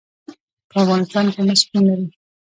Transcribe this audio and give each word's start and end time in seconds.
په 0.69 0.75
افغانستان 0.83 1.25
کې 1.33 1.41
مس 1.47 1.59
شتون 1.65 1.83
لري. 1.89 2.07